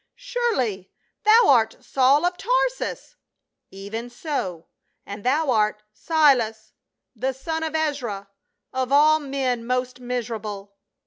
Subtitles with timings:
[0.15, 0.89] "Surely,
[1.25, 3.17] thou art Saul of Tarsus
[3.69, 4.65] !""Even so,
[5.05, 6.73] and thou art —""Silas,
[7.15, 8.27] the son of Ezra,
[8.73, 10.73] of all men most misera ble."